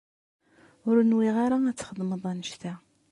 [0.89, 2.73] Ur nwiɣ ara ad txedmeḍ annect-a.